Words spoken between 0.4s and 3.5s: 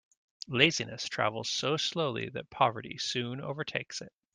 Laziness travels so slowly that poverty soon